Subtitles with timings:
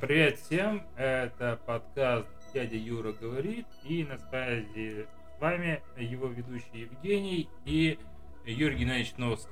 [0.00, 7.48] Привет всем, это подкаст «Дядя Юра говорит» и на связи с вами его ведущий Евгений
[7.64, 7.98] и
[8.44, 9.50] Юрий Геннадьевич Носов.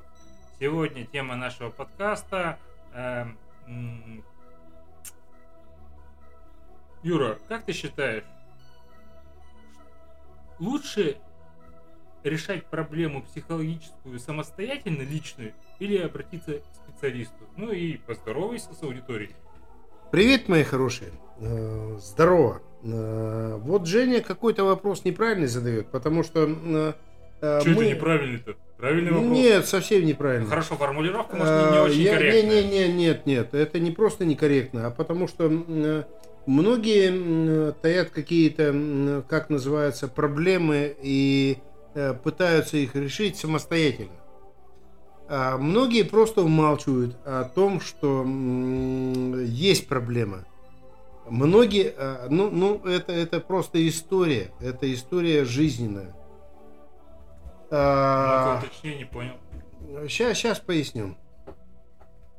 [0.58, 2.58] Сегодня тема нашего подкаста
[2.94, 3.26] э,
[3.66, 4.24] м,
[7.02, 8.24] Юра, как ты считаешь,
[10.58, 11.18] лучше
[12.22, 17.48] решать проблему психологическую самостоятельно, личную, или обратиться к специалисту?
[17.56, 19.34] Ну и поздоровайся с аудиторией.
[20.10, 21.10] Привет, мои хорошие.
[21.40, 22.60] Э, Здорово.
[22.82, 26.44] Э, Вот Женя какой-то вопрос неправильный задает, потому что...
[26.48, 26.92] э,
[27.60, 28.54] Что мы- это неправильный-то?
[28.76, 29.30] Правильный вопрос?
[29.30, 30.46] Нет, совсем неправильно.
[30.48, 32.62] Хорошо, формулировка, может, не, не очень я- корректная.
[32.62, 35.48] Не, не, не, нет, нет, это не просто некорректно, а потому что
[36.46, 41.58] многие таят какие-то, как называется, проблемы и
[42.24, 44.12] пытаются их решить самостоятельно.
[45.32, 48.24] А многие просто умалчивают о том, что
[49.44, 50.44] есть проблема.
[51.28, 56.16] Многие, э, ну, ну это, это просто история, это история жизненная.
[57.70, 59.34] А, уточни, не понял.
[60.08, 61.14] Сейчас, сейчас поясню.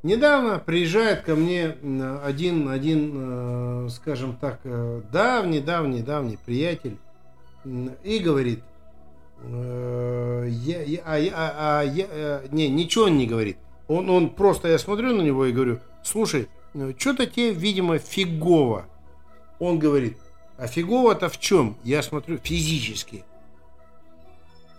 [0.03, 1.77] Недавно приезжает ко мне
[2.25, 6.97] один, один, э, скажем так, э, давний, давний, давний приятель
[8.03, 8.63] и говорит,
[9.43, 11.01] а, я-
[11.33, 13.57] а- а я- э, не, ничего он не говорит.
[13.87, 16.47] Он, он просто, я смотрю на него и говорю, слушай,
[16.97, 18.85] что-то тебе, видимо, фигово.
[19.59, 20.17] Он говорит,
[20.57, 21.75] а фигово-то в чем?
[21.83, 23.23] Я смотрю физически.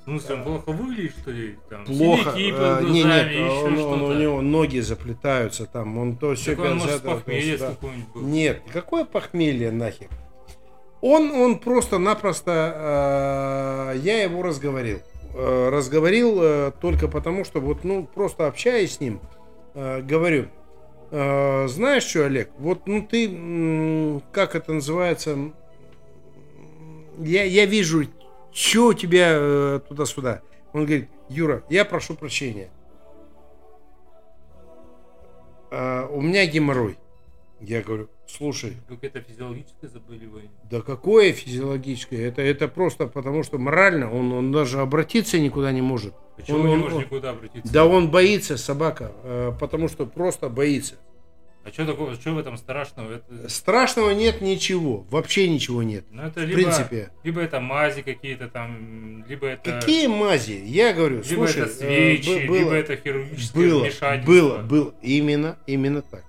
[0.04, 1.56] Смысле, он плохо выглядит, что ли?
[1.70, 2.32] Там, плохо.
[2.32, 6.16] синяки э, под не, глазами, нет, еще он, он- у него ноги заплетаются там, он
[6.16, 8.22] то все Так он, может, похмелье какой-нибудь был.
[8.22, 10.08] Нет, какое похмелье нахер?
[11.02, 15.00] Он, он просто-напросто, э, я его разговорил.
[15.34, 19.20] Э, разговорил э, только потому, что вот, ну, просто общаясь с ним,
[19.74, 20.46] э, говорю,
[21.10, 25.36] э, знаешь что, Олег, вот, ну, ты, как это называется,
[27.18, 28.06] я, я вижу,
[28.52, 30.42] что у тебя э, туда-сюда.
[30.72, 32.70] Он говорит, Юра, я прошу прощения.
[35.70, 36.98] А, у меня геморрой.
[37.60, 40.50] Я говорю, слушай, Какое-то физиологическое заболевание.
[40.70, 42.28] да какое физиологическое?
[42.28, 46.14] Это, это просто потому, что морально он, он даже обратиться никуда не может.
[46.36, 47.72] Почему Он- не он- можешь он- никуда обратиться?
[47.72, 50.94] Да он боится, собака, э, потому что просто боится.
[51.64, 53.12] А что такого, что в этом страшного?
[53.18, 56.04] Это, Страшного нет ничего, вообще ничего нет.
[56.10, 57.10] ну, это В либо, принципе.
[57.22, 59.70] либо это мази какие-то там, либо это...
[59.78, 60.60] Какие мази?
[60.66, 64.32] Я говорю, Либо слушай, это э, свечи, бы- либо было- это хирургическое было, вмешательство.
[64.32, 66.24] было, было, именно, именно так.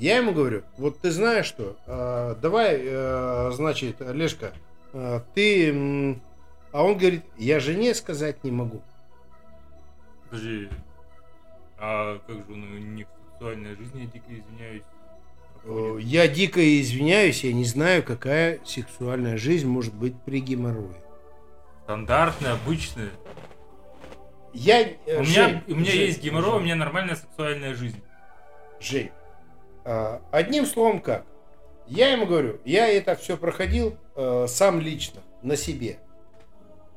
[0.00, 4.54] Я ему говорю, вот ты знаешь что, э, давай, э, значит, Олежка,
[4.94, 6.18] э, ты,
[6.72, 8.80] а он говорит, я жене сказать не могу.
[10.24, 10.70] Подожди,
[11.78, 14.82] а как же ну, не сексуальная жизнь, я дико извиняюсь.
[15.64, 16.08] Э, проходит?
[16.08, 20.96] Я дико извиняюсь, я не знаю, какая сексуальная жизнь может быть при геморрое.
[21.84, 23.10] Стандартная, обычная.
[24.54, 27.74] Я, э, У Жень, меня, у меня Жень, есть геморрой, у Жень, меня нормальная сексуальная
[27.74, 28.00] жизнь.
[28.80, 29.10] Жень,
[30.30, 31.24] одним словом как?
[31.86, 35.98] Я ему говорю, я это все проходил э, сам лично, на себе.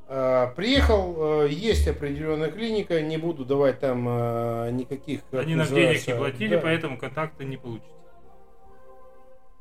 [0.08, 5.22] А, приехал, э, есть определенная клиника, не буду давать там э, никаких...
[5.31, 7.88] как Они нам денег не платили, да, поэтому контакта не получите.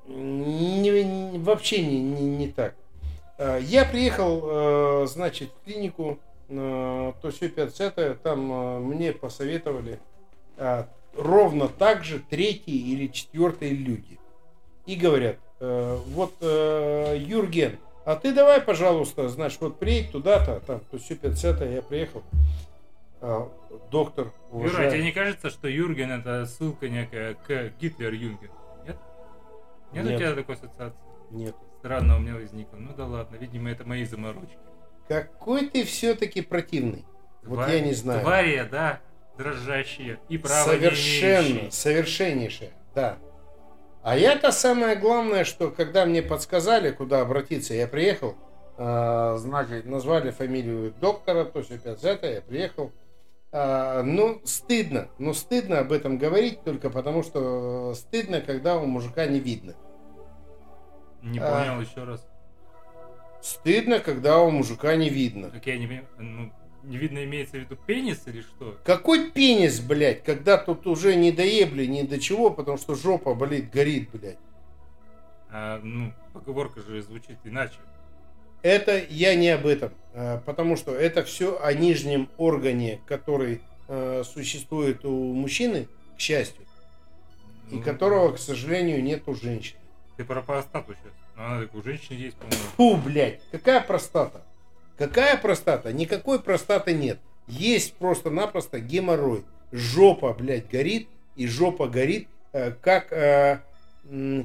[0.07, 2.75] не- вообще не, не, не так.
[3.39, 6.19] А, Я приехал, значит, в клинику,
[6.49, 9.99] то все 5 там мне посоветовали
[10.59, 14.19] а, ровно так же третьи или четвертые люди.
[14.87, 20.81] И говорят, э, вот э, Юрген, а ты давай, пожалуйста, значит, вот приедь туда-то, там,
[20.91, 22.23] то все 5 я приехал.
[23.21, 23.49] А,
[23.93, 24.91] Доктор, Юра, а уважаемый.
[24.93, 28.51] тебе не кажется, что Юрген это ссылка некая к Гитлер-Юнген?
[28.85, 28.97] Нет?
[29.93, 30.15] Нет, Нет.
[30.15, 30.99] у тебя такой ассоциации?
[31.31, 31.55] Нет.
[31.79, 32.77] Странно у меня возникло.
[32.77, 34.59] Ну да ладно, видимо, это мои заморочки.
[35.07, 37.05] Какой ты все-таки противный.
[37.45, 38.23] Вот Тварь- я не знаю.
[38.23, 39.01] Твари, да,
[39.37, 43.19] дрожащие и право Совершенно, совершеннейшее, да.
[44.03, 48.35] А я-то самое главное, что когда мне подсказали, куда обратиться, я приехал,
[48.77, 52.93] э, значит, назвали фамилию доктора, то все 5 я приехал.
[53.55, 59.27] А, ну, стыдно, ну, стыдно об этом говорить, только потому что стыдно, когда у мужика
[59.27, 59.75] не видно.
[61.21, 61.51] Не А.
[61.51, 62.27] понял еще раз.
[63.43, 65.51] Стыдно, когда у мужика не видно.
[65.51, 66.53] Как я не понимаю, ну,
[66.85, 68.79] не видно, имеется в виду пенис или что?
[68.85, 73.71] Какой пенис, блядь, когда тут уже не доебли ни до чего, потому что жопа болит,
[73.71, 74.39] горит, блядь.
[75.51, 77.77] А, ну, поговорка же звучит иначе.
[78.63, 84.23] Это я не об этом, э, потому что это все о нижнем органе, который э,
[84.25, 86.65] существует у мужчины, к счастью.
[87.71, 89.81] и Ну, которого, к сожалению, нет у женщины.
[90.17, 91.13] Ты про простату сейчас.
[91.37, 92.63] Ну, она у женщин есть, по-моему.
[92.77, 94.43] Фу, блядь, какая простата?
[94.99, 95.93] Какая простата?
[95.93, 97.19] Никакой простаты нет.
[97.47, 99.45] Есть просто-напросто геморрой.
[99.73, 103.63] Жопа, блядь, горит, и жопа горит, э, как, э,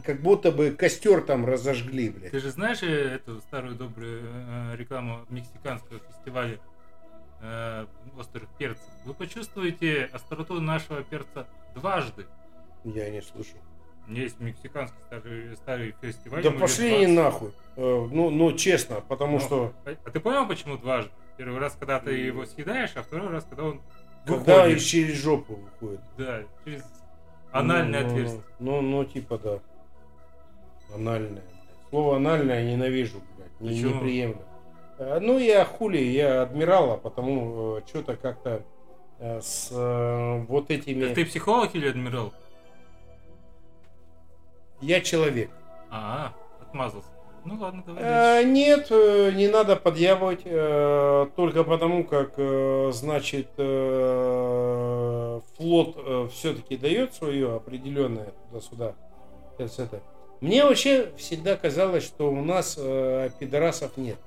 [0.05, 2.31] как будто бы костер там разожгли, блядь.
[2.31, 6.59] Ты же знаешь э, эту старую добрую рекламу мексиканского фестиваля
[8.17, 8.83] острых перцев?
[9.05, 12.25] Вы почувствуете остроту нашего перца дважды.
[12.83, 13.21] Я не
[14.07, 16.41] Есть мексиканский старый, старый фестиваль.
[16.41, 17.09] Да ему пошли 20.
[17.09, 17.49] нахуй.
[17.75, 21.11] Э, Ну, ну, честно, потому Ну, что А ты понял, почему дважды?
[21.37, 23.81] Первый раз, когда ты его съедаешь, а второй раз, когда он
[24.25, 24.77] когда выходит.
[24.77, 26.01] и через жопу выходит.
[26.17, 26.83] Да, через
[27.51, 28.43] анальное Ну, ну, отверстие.
[28.59, 29.59] Ну, ну, типа, да.
[30.95, 31.43] Анальное.
[31.89, 33.59] Слово анальное ненавижу, блядь.
[33.71, 34.41] Не, не приемлю.
[34.97, 38.63] Э, Ну, я хули, я адмирал, а потому что-то как-то
[39.19, 41.05] э, с э, вот этими...
[41.05, 42.33] Так ты психолог или адмирал?
[44.81, 45.49] Я человек.
[45.89, 47.07] А, отмазался.
[47.45, 48.49] Ну ладно, давай Э, дальше.
[48.49, 57.13] Нет, э, не надо подъябывать, э, только потому, как, э, значит, э, флот все-таки дает
[57.13, 58.95] свое определенное туда-сюда.
[59.57, 60.01] Это.
[60.41, 64.17] Мне вообще всегда казалось, что у нас э, пидорасов нет.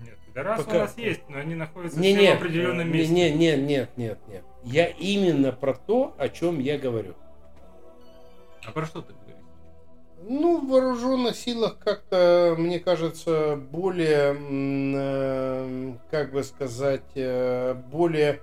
[0.00, 2.90] Нет, пидорасы пока- у нас есть, но они находятся Не, все нет, в определенном э,
[2.90, 3.12] месте.
[3.12, 4.44] Не, не, нет, нет, нет.
[4.62, 7.14] Я именно про то, о чем я говорю.
[8.66, 9.34] А про что ты говоришь?
[10.26, 18.40] Ну, в вооруженных силах как-то, мне кажется, более, э, как бы сказать, э, более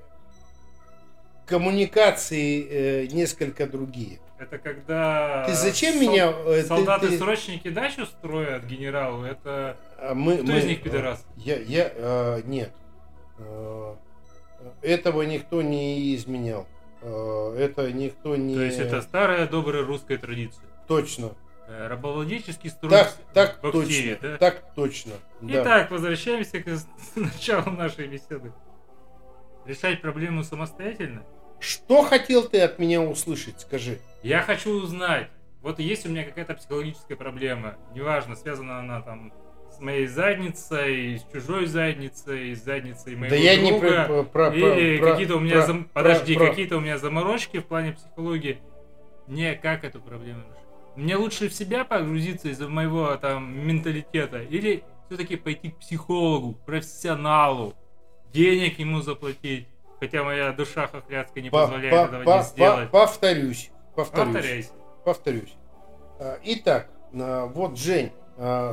[1.47, 4.19] коммуникации э, несколько другие.
[4.37, 5.43] Это когда...
[5.45, 9.77] Ты зачем сол- меня, э, ты- Солдаты-срочники дачу строят генералу, это...
[9.97, 11.25] А мы, Кто мы, из них пидорас?
[11.35, 12.71] Я, я, э, нет.
[14.83, 16.67] Этого никто не изменял.
[17.01, 18.55] Э, Это никто не...
[18.55, 20.65] То есть это старая добрая русская традиция.
[20.87, 21.31] Точно.
[21.67, 24.29] Э, Рабовладельческий строй Так, так в активе, точно.
[24.29, 24.37] да?
[24.37, 25.13] Так точно.
[25.41, 25.61] да.
[25.61, 26.67] Итак, возвращаемся к
[27.15, 28.51] началу нашей беседы.
[29.65, 31.23] Решать проблему самостоятельно?
[31.59, 33.99] Что хотел ты от меня услышать, скажи?
[34.23, 35.29] Я хочу узнать.
[35.61, 37.75] Вот есть у меня какая-то психологическая проблема.
[37.93, 39.31] Неважно, связана она там
[39.81, 44.05] моей задницей, с чужой задницей, с задницей моего да я не друга.
[44.05, 46.97] про, про- Или про- какие-то у меня про- зам- про- подожди, про- какие-то у меня
[46.97, 48.59] заморочки в плане психологии.
[49.27, 50.67] Не, как эту проблему решить?
[50.95, 57.73] Мне лучше в себя погрузиться из-за моего там менталитета, или все-таки пойти к психологу, профессионалу,
[58.33, 59.67] денег ему заплатить,
[59.99, 62.89] хотя моя душа хохлядская не по- позволяет по- этого по- не сделать.
[62.91, 63.71] по- Повторюсь.
[63.95, 64.33] Повторюсь.
[64.33, 64.69] Повторяйся.
[65.05, 65.53] повторюсь.
[66.19, 68.20] А, Итак, а, вот, Жень, а,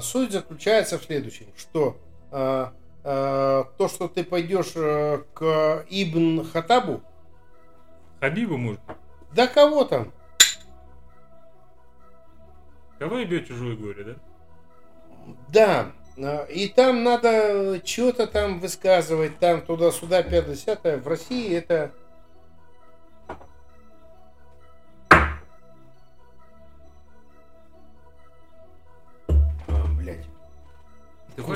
[0.01, 1.97] суть заключается в следующем, что
[2.31, 2.73] а,
[3.05, 7.03] а, то, что ты пойдешь к Ибн Хатабу,
[8.21, 8.81] Хабибу может.
[9.33, 10.13] да кого там?
[12.99, 14.17] Кого ебет чужое горе,
[15.49, 15.93] да?
[16.17, 20.99] Да, и там надо что-то там высказывать, там туда-сюда, пятое-десятое.
[20.99, 21.93] В России это...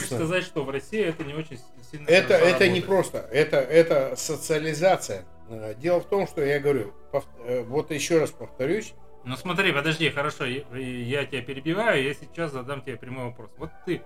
[0.02, 1.58] хочешь сказать, что в России это не очень
[1.90, 5.24] сильно Это, это не просто, это, это социализация.
[5.48, 8.94] Э, Дело в том, что я говорю, пов- э, вот еще раз повторюсь,
[9.24, 13.50] Ну смотри, подожди, хорошо, я, тебя перебиваю, я сейчас задам тебе прямой вопрос.
[13.56, 14.02] Вот ты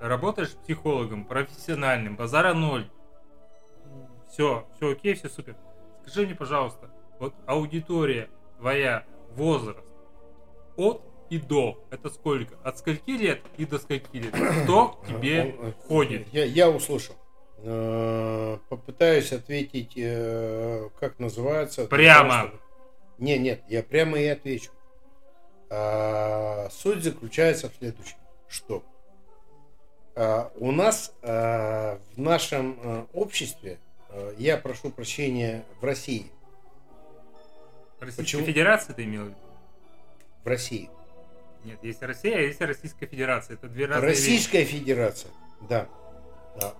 [0.00, 2.88] работаешь психологом, профессиональным, базара ноль.
[4.30, 5.56] Все, все окей, все супер.
[6.02, 9.84] Скажи мне, пожалуйста, вот аудитория твоя, возраст,
[10.76, 12.56] от и до, это сколько?
[12.62, 14.34] От скольки лет и до скольки лет?
[14.62, 16.28] Кто к тебе Он, э, ходит?
[16.32, 17.14] Я, я услышал.
[17.58, 21.86] Э, Попытаюсь ответить, э, как называется.
[21.86, 22.48] Прямо.
[22.48, 22.60] того,
[23.18, 24.70] Не, нет, я прямо и отвечу.
[25.70, 28.16] А, Суть заключается в следующем,
[28.48, 28.82] что
[30.14, 36.32] а, у нас а, в нашем а, обществе, а, я прошу прощения, в России,
[38.00, 38.46] Российская почему?
[38.46, 39.36] Федерация ты имел в виду?
[40.44, 40.88] в России,
[41.64, 43.54] Нет, есть Россия, а есть Российская Федерация.
[43.54, 44.20] Это две разные вещи.
[44.20, 45.30] Российская Федерация,
[45.68, 45.88] да.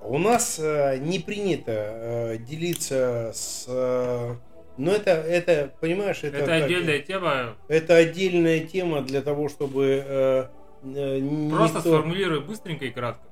[0.01, 3.65] У нас э, не принято э, делиться с...
[3.69, 4.35] э,
[4.77, 6.37] но это, это, понимаешь, это...
[6.39, 7.57] Это как- отдельная тема.
[7.69, 10.03] это отдельная тема для того, чтобы...
[10.05, 10.49] э,
[10.85, 13.23] э, Просто никто- сформулируй быстренько и кратко.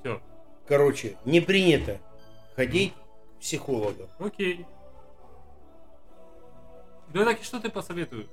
[0.00, 0.20] Все.
[0.68, 1.98] Короче, не принято
[2.54, 4.08] ходить к психологам.
[4.20, 4.64] Окей.
[7.12, 8.26] Да так и что ты посоветуешь?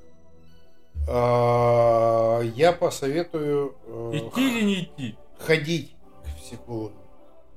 [1.12, 5.16] А, Я посоветую э, Идти или не идти?
[5.39, 6.94] ходить к психологу.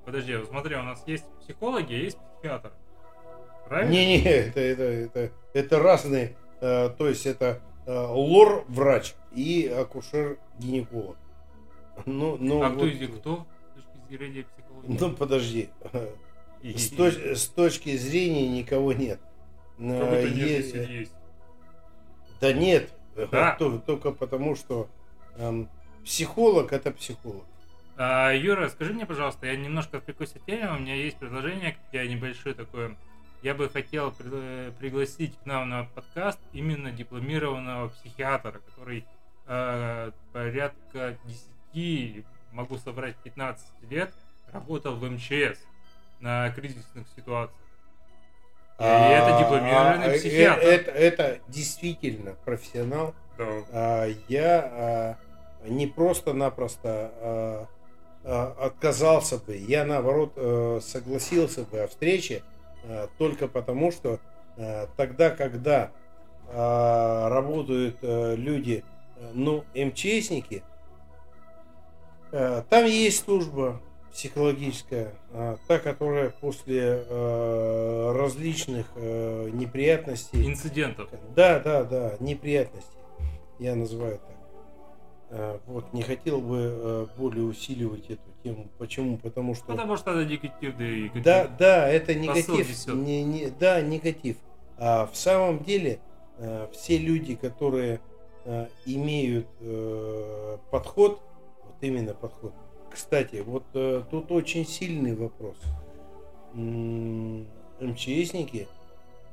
[0.07, 2.73] Подожди, смотри, у нас есть психологи, а есть психиатр.
[3.69, 3.91] Правильно?
[3.93, 11.17] Не-не, это, это, это, это разные, Э, то есть это э, лор-врач и акушер-гинеколог.
[12.07, 13.47] Ну, ну, а вот- кто них кто?
[13.77, 14.99] С точки зрения психологии.
[15.01, 15.69] Ну, подожди.
[16.63, 19.21] И- С, точ- с точки зрения никого нет.
[19.77, 21.13] Как будто есть- есть.
[22.41, 22.91] Да нет.
[23.17, 23.53] Да.
[23.57, 24.89] То- Только потому, что
[25.37, 25.69] эм,
[26.05, 27.45] психолог это психолог.
[27.97, 31.91] А, Юра, скажи мне, пожалуйста, я немножко отвлекусь от темы, у меня есть предложение к
[31.91, 32.97] тебе небольшое такое.
[33.43, 39.05] Я бы хотел при- пригласить к нам на подкаст именно дипломированного психиатра, который
[39.47, 41.19] э, порядка
[41.75, 44.15] 10, могу собрать 15 лет,
[44.53, 45.59] работал в МЧС
[46.21, 47.59] на кризисных ситуациях.
[48.83, 50.61] И это дипломированный э, психиатр.
[50.61, 53.15] Это, это действительно профессионал.
[53.39, 53.47] Да.
[53.73, 55.17] А, Я а,
[55.65, 57.67] не просто-напросто а,
[58.25, 62.43] а, отказался бы, я наоборот э, согласился бы о встрече
[62.85, 64.19] э, только потому, что
[64.99, 65.93] тогда, когда
[66.49, 68.85] а, работают люди,
[69.33, 70.63] ну, МЧСники,
[72.31, 73.81] там есть служба
[74.13, 81.09] психологическая, а, та, которая после э, различных э, неприятностей, Инцидентов.
[81.35, 82.91] да, да, да, неприятности.
[83.59, 84.37] Я называю так.
[85.31, 88.69] Э, Вот, не хотел бы более усиливать эту тему.
[88.79, 89.17] Почему?
[89.17, 89.65] Потому что...
[89.65, 92.87] Потому что это негативный и Да, да, это негатив.
[92.89, 94.37] Не, не, да, негатив.
[94.77, 96.01] А в самом деле
[96.73, 98.01] все люди, которые
[98.85, 99.47] имеют
[100.71, 101.23] подход,
[101.65, 102.53] вот именно подход.
[102.93, 105.57] Кстати, вот э, тут очень сильный вопрос.
[106.55, 107.47] М,
[107.81, 108.69] МЧСники,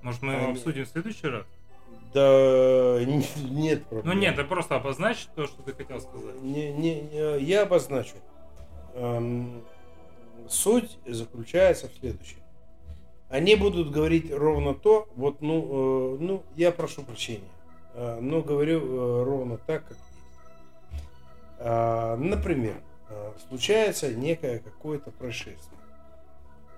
[0.02, 1.46] Может, мы его обсудим в следующий раз?
[2.14, 3.00] да
[3.50, 4.16] нет проблем.
[4.16, 6.42] Ну нет, ты просто обозначь то, что ты хотел сказать.
[6.42, 8.16] Не, не, не, я обозначу.
[8.96, 9.64] Эм,
[10.48, 12.40] суть заключается в следующем.
[13.30, 17.50] Они будут говорить ровно то, вот, ну, э, ну, я прошу прощения,
[17.94, 20.10] э, но говорю э, ровно так, как есть.
[21.60, 22.89] А, например, э,
[23.48, 25.80] случается некое какое-то происшествие.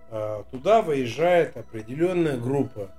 [0.09, 2.91] А, туда выезжает определенная группа.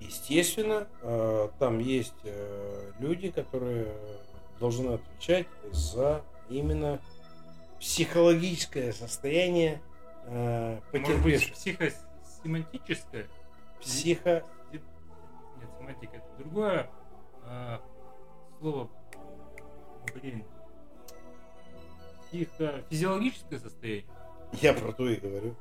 [0.00, 3.88] Естественно, э, там есть э, люди, которые
[4.58, 7.00] должны отвечать за именно
[7.78, 9.80] психологическое состояние
[10.26, 11.52] э, потерпевших.
[11.52, 13.26] психосемантическое?
[13.80, 14.44] Психо...
[14.72, 14.82] Нет,
[15.78, 16.90] семантика это другое
[17.44, 17.80] а,
[18.60, 18.88] слово.
[20.14, 20.44] Блин.
[22.30, 24.04] Психофизиологическое состояние.
[24.60, 25.54] Я про то и говорю.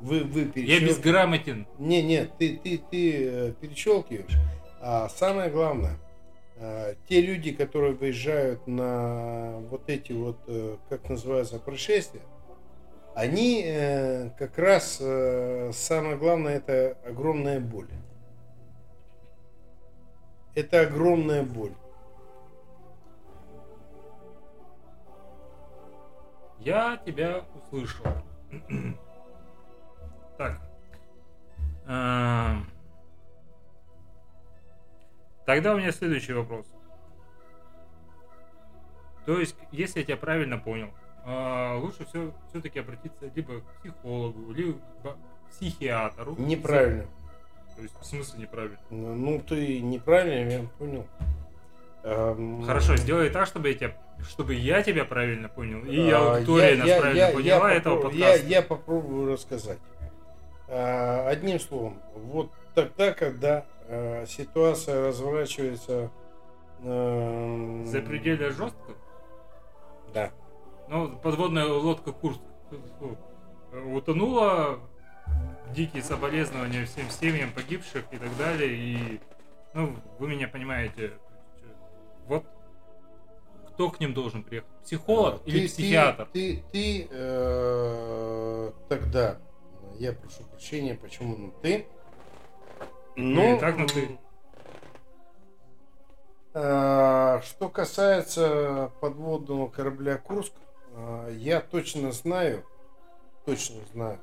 [0.00, 1.66] Вы, вы Я безграмотен.
[1.78, 4.36] Не, нет, ты, ты, ты э, перещелкиваешь.
[4.80, 5.98] А самое главное,
[6.56, 12.22] э, те люди, которые выезжают на вот эти вот, э, как называется, происшествия,
[13.14, 17.88] они э, как раз э, самое главное это огромная боль.
[20.54, 21.74] Это огромная боль.
[26.64, 28.06] Я тебя услышал.
[30.36, 30.60] Так.
[31.86, 32.68] Эм.
[35.46, 36.66] Тогда у меня следующий вопрос.
[39.26, 40.90] То есть, если я тебя правильно понял,
[41.24, 45.16] э, лучше все, все-таки обратиться либо к психологу, либо к
[45.50, 46.34] психиатру.
[46.36, 47.06] Неправильно.
[47.76, 48.78] То есть, в смысле неправильно?
[48.90, 51.06] Ну, ну, ты неправильно, я понял.
[52.04, 53.92] Эм, Хорошо, сделай так, чтобы я тебя,
[54.28, 57.76] чтобы я тебя правильно понял, и А, аудитория я- нас я- правильно я- поняла я
[57.78, 58.46] этого я- подкаста.
[58.46, 59.78] Я, попробую рассказать.
[60.68, 66.10] А, Одним словом, вот тогда, когда а, ситуация разворачивается...
[66.82, 68.92] эм, Запредельно жестко.
[70.12, 70.30] Да.
[70.88, 72.40] Ну, подводная лодка Курск
[72.98, 73.16] фу,
[73.94, 74.78] утонула.
[75.74, 78.70] Дикие соболезнования всем семьям погибших и так далее.
[78.76, 79.20] И,
[79.72, 81.12] ну, вы меня понимаете.
[82.26, 82.44] Вот
[83.68, 84.70] кто к ним должен приехать?
[84.84, 86.28] Психолог А, или ты- психиатр?
[86.32, 89.38] Ты, ты, ты, э, тогда,
[89.98, 91.86] я прошу прощения, почему на ты?
[93.16, 94.18] Ну, и так на «ты».
[96.54, 100.52] э, Что касается подводного корабля Курск,
[100.94, 102.64] э, я точно знаю,
[103.44, 104.18] точно знаю,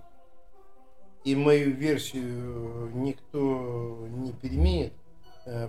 [1.23, 4.93] и мою версию никто не переменит,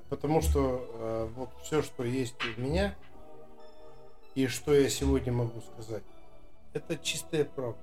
[0.09, 2.95] потому что э, вот все, что есть у меня,
[4.35, 6.03] и что я сегодня могу сказать,
[6.73, 7.79] это чистая правда.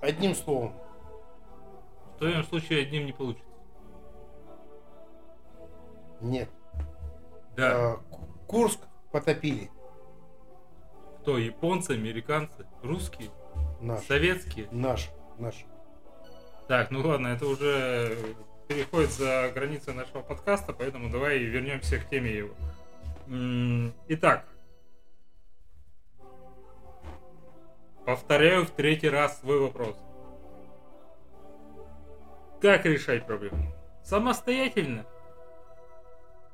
[0.00, 0.74] Одним словом,
[2.14, 3.44] В твоем случае одним не получится.
[6.20, 6.48] нет.
[7.56, 7.70] Да.
[7.72, 8.80] Э, Ку- Курск
[9.12, 9.70] потопили
[11.20, 11.36] Кто?
[11.36, 13.30] Японцы, американцы, русские,
[13.80, 14.68] наш, советские?
[14.72, 15.66] наш, наш.
[16.72, 18.16] Так, ну ладно, это уже
[18.66, 23.90] переходит за границы нашего подкаста, поэтому давай вернемся к теме его.
[24.08, 24.46] Итак,
[28.06, 29.98] повторяю в третий раз свой вопрос.
[32.62, 33.70] Как решать проблему?
[34.02, 35.04] Самостоятельно?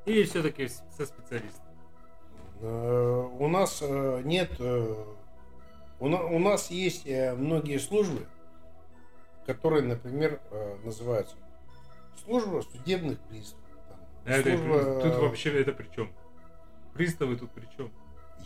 [0.04, 1.64] Или все-таки со специалистом?
[2.60, 4.50] Э, У нас э, нет...
[4.58, 4.94] э,
[6.00, 8.26] У на- у нас есть многие службы,
[9.48, 11.34] которые, например, э, называются
[12.22, 13.64] служба судебных приставов.
[13.88, 13.98] там,
[14.34, 16.12] Это- служба, тут вообще это при чем?
[16.92, 17.90] Приставы тут при чем?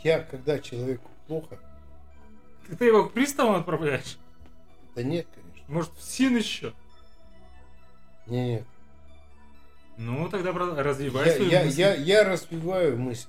[0.04, 1.58] Я, когда человеку плохо,
[2.78, 4.16] Ты его к приставам отправляешь?
[4.94, 5.64] да нет, конечно.
[5.74, 6.72] Может, в СИН еще?
[8.28, 8.64] Не, нет.
[9.96, 11.80] Ну, тогда развивай Я, свою я, мысль.
[11.80, 13.28] я, я развиваю мысль.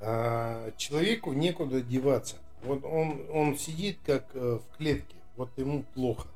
[0.00, 2.36] А, человеку некуда деваться.
[2.62, 5.16] Вот он, он сидит как э, в клетке.
[5.36, 6.28] Вот ему плохо.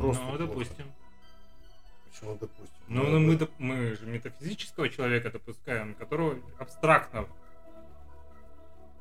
[0.00, 0.46] Просто ну, плохо.
[0.46, 0.92] допустим.
[2.10, 2.74] Почему допустим?
[2.88, 7.26] Ну, ну, мы, доп- мы же метафизического человека допускаем, которого абстрактно.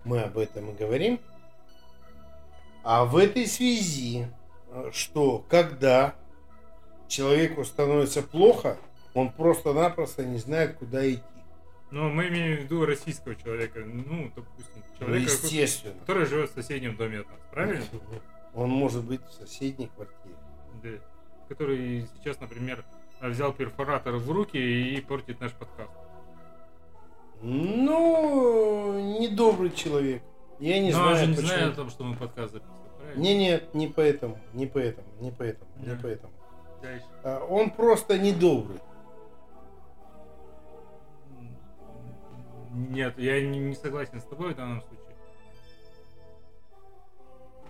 [0.04, 1.20] мы об этом и говорим.
[2.84, 4.28] А в этой связи,
[4.72, 6.16] э, что когда
[7.08, 8.78] человеку становится плохо,
[9.14, 11.22] он просто-напросто не знает, куда идти.
[11.92, 13.80] Но мы имеем в виду российского человека.
[13.80, 16.00] Ну, допустим, Ну, человека, естественно.
[16.02, 17.86] который живет в соседнем доме от нас, правильно?
[18.54, 20.36] Он может быть в соседней квартире.
[20.84, 20.90] Да.
[21.48, 22.84] Который сейчас, например,
[23.22, 25.92] взял перфоратор в руки и портит наш подкаст.
[27.42, 30.22] Ну, недобрый человек.
[30.60, 31.48] Я не Но знаю, он же не почему.
[31.48, 33.22] знает о том, что мы подкаст записываем, правильно?
[33.22, 36.00] Не, нет, не поэтому, не поэтому, не поэтому, не Да.
[36.02, 36.34] поэтому.
[36.82, 37.06] Дальше.
[37.24, 38.80] А, Он просто недобрый.
[42.72, 45.16] Нет, я не, не согласен с тобой в данном случае.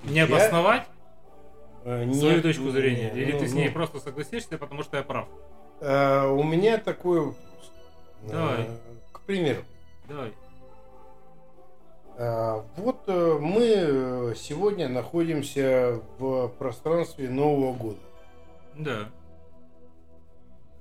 [0.04, 0.88] Не Я- обосновать
[1.90, 2.06] Свою
[2.36, 3.12] нет, точку зрения?
[3.16, 5.28] Или ну, ты с ней ну, просто согласишься, потому что я прав?
[5.82, 7.72] а, У меня такой вопрос.
[8.30, 8.62] Давай.
[8.62, 8.78] А,
[9.12, 9.64] К примеру,
[10.08, 10.34] Давай.
[12.18, 18.00] а, вот э, мы э, сегодня находимся в пространстве Нового года.
[18.76, 19.10] Да.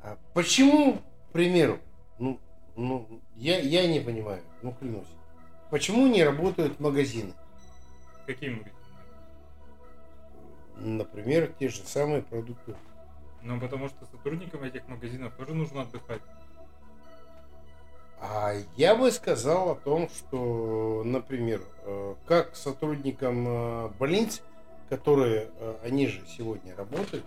[0.02, 1.78] А Почему, к примеру,
[2.18, 2.38] ну,
[2.76, 5.09] ну, я, я не понимаю, ну клянусь,
[5.70, 7.33] почему не работают магазины?
[8.26, 8.77] Какие магазины?
[10.78, 12.74] Например, те же самые продукты.
[13.42, 16.22] Ну, потому что сотрудникам этих магазинов тоже нужно отдыхать.
[18.20, 24.42] А я бы сказал о том, что, например, э, как сотрудникам э, больниц,
[24.88, 27.24] которые, э, они же сегодня работают,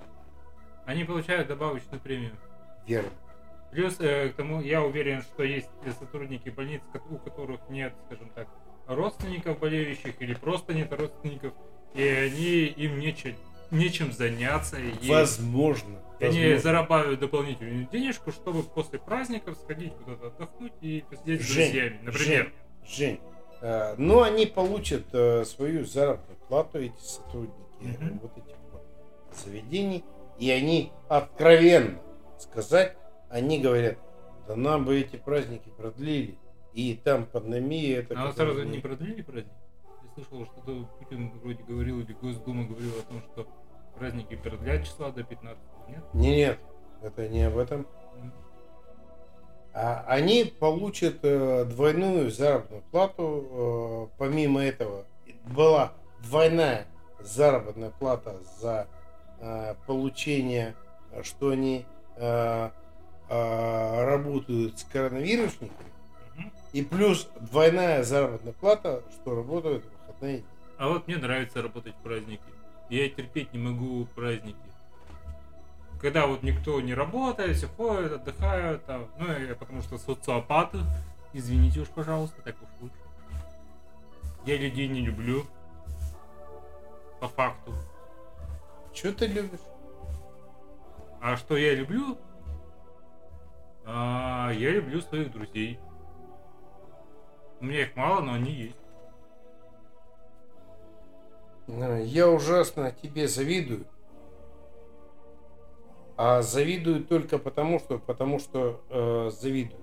[0.85, 2.35] Они получают добавочную премию.
[2.85, 3.11] верно,
[3.71, 8.49] Плюс к тому, я уверен, что есть сотрудники больниц, у которых нет, скажем так,
[8.87, 11.53] родственников болеющих или просто нет родственников,
[11.93, 13.35] и они им нечем,
[13.71, 14.77] нечем заняться.
[14.79, 16.59] И возможно, и они возможно.
[16.61, 22.53] зарабатывают дополнительную денежку, чтобы после праздников сходить куда-то отдохнуть и посидеть с Жень, друзьями, например.
[22.87, 23.19] Жень,
[23.61, 28.19] э, ну они получат э, свою заработную плату, эти сотрудники Мгм.
[28.19, 28.83] вот этих вот
[29.43, 30.03] заведений,
[30.37, 31.99] и они откровенно
[32.37, 32.95] сказать,
[33.29, 33.97] они говорят,
[34.47, 36.37] да нам бы эти праздники продлили,
[36.73, 38.13] и там пандемия, это...
[38.17, 39.51] А сразу не- продлили праздник?
[40.29, 43.47] Слышал, что Путин вроде говорил, или Госдума говорила о том, что
[43.97, 46.03] праздники продлят числа до 15 нет?
[46.13, 46.59] Не, нет,
[47.01, 47.87] это не об этом.
[49.73, 54.09] А они получат э, двойную заработную плату.
[54.13, 55.05] э, помимо этого
[55.45, 56.85] была двойная
[57.19, 58.87] заработная плата за
[59.39, 60.75] э, получение,
[61.23, 61.85] что они
[62.17, 62.69] э,
[63.29, 65.71] э, работают с коронавирусниками.
[66.73, 69.85] И плюс двойная заработная плата, что работают
[70.21, 70.43] дни.
[70.77, 72.41] А вот мне нравится работать в праздники.
[72.89, 74.57] Я терпеть не могу праздники.
[76.01, 80.79] Когда вот никто не работает, все ходят, отдыхают, там, ну, я потому что социопаты,
[81.33, 82.95] извините уж, пожалуйста, так уж лучше.
[84.45, 85.45] Я людей не люблю.
[87.19, 87.75] По факту.
[88.93, 89.59] Что ты любишь?
[91.21, 92.17] А что я люблю?
[93.85, 95.79] А, я люблю своих друзей.
[97.59, 98.80] У меня их мало, но они есть.
[101.71, 103.85] Э, Я ужасно тебе завидую.
[106.17, 109.81] А завидую только потому, что потому что э, завидую.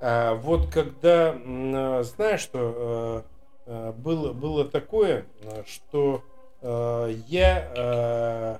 [0.00, 3.24] А вот когда, э, знаешь, что
[3.66, 6.22] э, э, было, было такое, э, что
[6.60, 8.58] э, я э,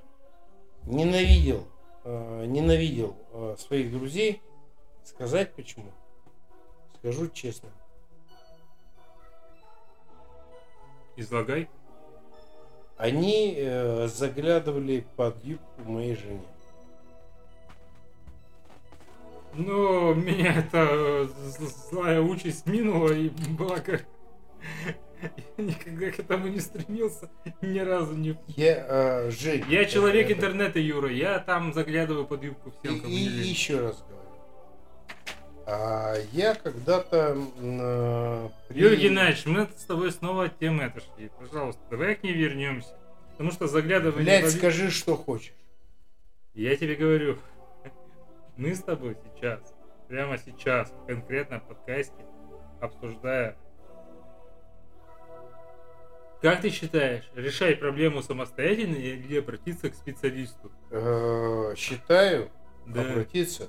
[0.87, 1.67] ненавидел,
[2.05, 4.41] э, ненавидел э, своих друзей.
[5.05, 5.93] Сказать почему?
[6.99, 7.69] Скажу честно.
[11.17, 11.69] Излагай.
[12.99, 16.41] они э, заглядывали под юбку моей жене.
[19.55, 21.27] Ну, меня эта э,
[21.91, 24.01] злая участь минула, и благо
[25.57, 27.31] я никогда к этому не стремился,
[27.63, 28.37] ни разу не...
[28.49, 28.85] Я,
[29.27, 33.13] э, Жень, Я человек это- интернета, Юра, я там заглядываю под юбку всем, И, кому
[33.15, 33.49] и лень.
[33.49, 34.26] еще раз говорю.
[35.69, 41.31] А, я когда-то э, при- Юрий Геннадьевич, мы с тобой снова от темы отошли.
[41.41, 42.97] Пожалуйста, давай к ней вернемся.
[43.33, 44.25] Потому что заглядывание...
[44.25, 45.53] Блядь, под- скажи, что хочешь.
[46.55, 47.39] Я тебе говорю,
[48.57, 49.75] мы с тобой сейчас,
[50.09, 52.25] прямо сейчас, конкретно в подкасте,
[52.81, 53.57] обсуждая,
[56.43, 60.71] как ты считаешь, решай проблему самостоятельно или обратиться к специалисту?
[60.91, 62.51] Э, считаю
[62.87, 63.69] обратиться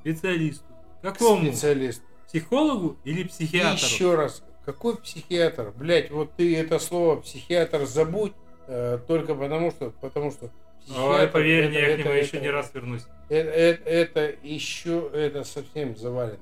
[0.00, 0.64] специалисту.
[1.02, 1.46] Какому?
[1.46, 2.02] специалисту.
[2.26, 3.72] Психологу или И психиатру?
[3.74, 5.72] еще раз, какой психиатр?
[5.76, 8.32] Блять, вот ты это слово психиатр забудь,
[8.66, 10.50] э, только потому что, потому что
[10.96, 13.02] Ой, поверь это- мне, я к это- нему еще это- не раз вернусь.
[13.28, 16.38] Это, это, это еще это совсем завалено.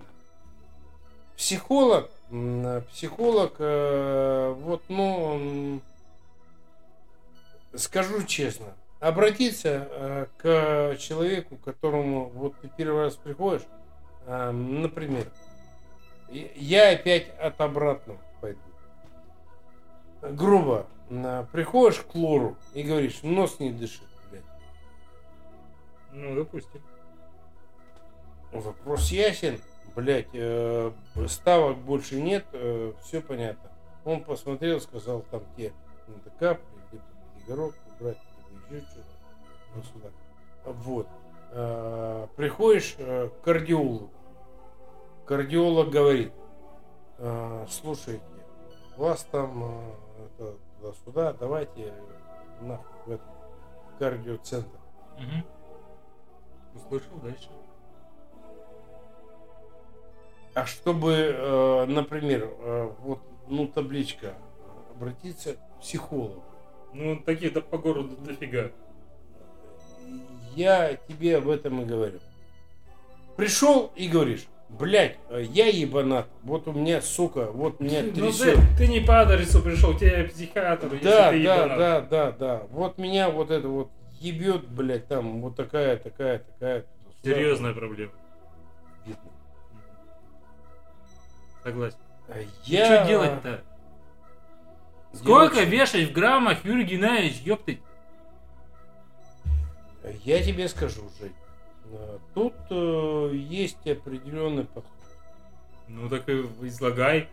[1.36, 2.10] Психолог,
[2.90, 5.80] психолог, э, вот, ну,
[7.74, 13.66] скажу честно, обратиться э, к человеку, к которому вот ты первый раз приходишь, э,
[14.26, 15.26] например,
[16.28, 18.60] и- я опять от обратного пойду.
[20.22, 24.42] Грубо, м, приходишь к лору и говоришь, нос не дышит, блядь.
[26.12, 26.82] Ну, допустим.
[28.52, 29.60] Вопрос ясен.
[29.94, 30.28] Блять,
[31.30, 32.44] ставок больше нет,
[33.02, 33.70] все понятно.
[34.04, 35.72] Он посмотрел, сказал, там те
[36.06, 37.04] надо капли, либо
[37.38, 38.18] перегородку брать,
[38.70, 39.06] либо еще что-то.
[39.74, 40.08] Вот сюда.
[40.64, 41.08] Вот.
[41.52, 44.10] Э, Приходишь э, к кардиологу.
[45.26, 46.32] Кардиолог говорит,
[47.18, 48.22] э, слушайте,
[48.96, 49.64] вас там
[50.38, 51.92] э, туда-сюда, давайте
[52.60, 53.26] нахуй в этот
[53.98, 54.78] кардиоцентр.
[55.16, 56.78] Угу.
[56.78, 57.48] Услышал дальше.
[60.54, 62.48] А чтобы, э, например,
[63.00, 64.34] вот, ну, табличка,
[64.94, 66.44] обратиться к психологу.
[66.92, 68.70] Ну, таких-то по городу дофига.
[70.54, 72.20] Я тебе об этом и говорю.
[73.36, 78.56] Пришел и говоришь, блядь, э, я ебанат, вот у меня, сука, вот меня Ну, трясет.
[78.56, 81.78] ты, ты не по адресу пришел, тебе психиатр, если Да, ты да, ебанат.
[81.78, 82.62] да, да, да.
[82.70, 86.84] Вот меня вот это вот ебет, блядь, там вот такая, такая, такая.
[87.22, 88.12] Серьезная проблема.
[89.04, 89.20] Видно.
[91.62, 91.98] Согласен.
[92.28, 92.86] А И Я...
[93.02, 93.60] что делать-то?
[95.12, 97.80] Сколько вешать в граммах, Юрий Геннадьевич, ёптыть?
[100.24, 101.32] Я тебе скажу, Жень.
[102.34, 104.92] Тут э, есть определенный подход.
[105.88, 107.28] Ну так и излагай.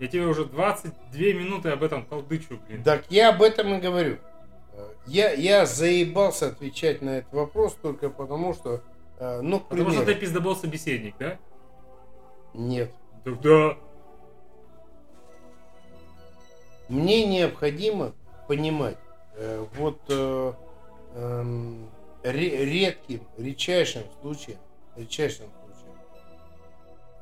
[0.00, 2.82] Я тебе уже 22 минуты об этом толдычу, блин.
[2.82, 4.18] Так я об этом и говорю.
[4.72, 8.80] Э, Я, я заебался отвечать на этот вопрос только потому, что,
[9.18, 11.38] э, ну, к Потому что примеру, ты пиздобол собеседник, да?
[12.54, 12.92] нет.
[13.24, 13.76] Так да.
[16.88, 18.12] Мне необходимо
[18.46, 18.98] понимать,
[19.36, 20.52] э, вот э,
[21.14, 21.88] эм,
[22.24, 24.58] редким, редчайшим случаем,
[24.96, 25.94] редчайшим случаем,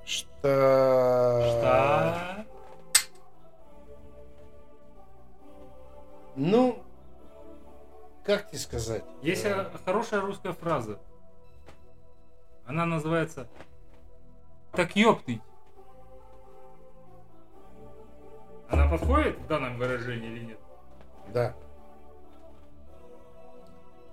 [0.05, 1.43] что...
[1.43, 2.47] Что?
[6.35, 6.83] Ну,
[8.25, 9.05] как тебе сказать?
[9.23, 10.99] Есть Э, хорошая русская фраза.
[12.65, 13.49] Она называется
[14.73, 15.43] «Так ёптыть».
[18.69, 20.59] Она подходит в данном выражении или нет?
[21.35, 21.55] Да.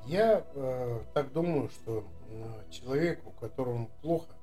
[0.05, 4.33] Я э, так думаю, что э, человеку, которому плохо,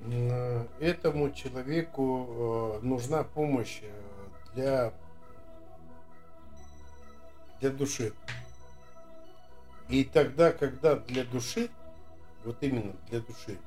[0.00, 3.90] э, этому человеку э, нужна помощь э,
[4.54, 4.92] для,
[7.60, 8.12] для души.
[9.88, 11.68] И тогда, когда для души,
[12.44, 13.58] вот именно для души,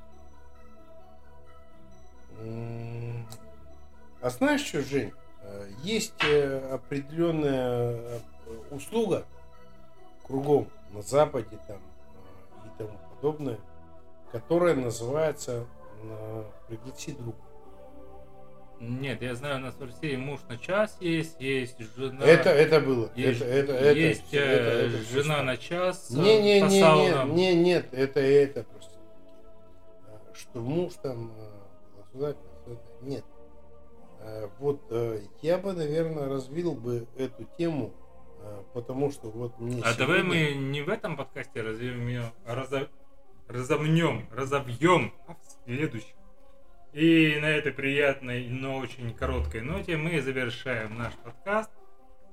[4.20, 5.12] а знаешь что, Жень,
[5.82, 8.18] есть э, определенная э,
[8.70, 9.24] услуга
[10.26, 13.58] кругом на Западе там э, и тому подобное,
[14.32, 15.66] которая называется
[16.68, 17.38] «Пригласи друга».
[18.80, 22.24] Нет, я знаю, у нас в России муж на час есть, есть жена...
[22.24, 23.10] Это, это было.
[23.16, 27.34] есть, это, это, это, есть это- это всё жена на час Не, не, не, не,
[27.34, 28.92] не, нет, это, это просто.
[30.34, 31.32] Что муж там
[33.02, 33.24] нет.
[34.24, 37.92] Э, Вот э, я бы, наверное, развил бы эту тему,
[38.40, 42.32] э, потому что вот мне А давай сегодня- мы не в этом подкасте развьем ее,
[42.46, 42.88] а разо...
[43.48, 46.16] разомнем, разобьем а в следующем.
[46.94, 51.70] И на этой приятной, но очень короткой ноте мы завершаем наш подкаст.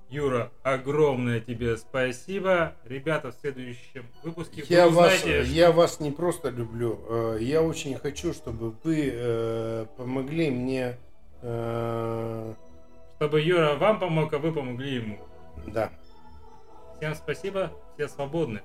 [0.07, 2.75] Юра, огромное тебе спасибо.
[2.83, 7.61] Ребята, в следующем выпуске Я вы вас, узнаете, что- я вас не просто люблю, я
[7.61, 10.97] очень хочу, чтобы вы помогли мне,
[11.41, 15.19] чтобы Юра вам помог, а вы помогли ему.
[15.67, 15.89] да.
[16.97, 18.61] Всем спасибо, все свободны.